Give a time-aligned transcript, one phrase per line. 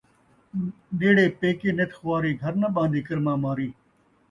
[0.97, 3.69] نیڑے پیکے نت خواری، گھر ناں ٻہن٘دی کرما ماری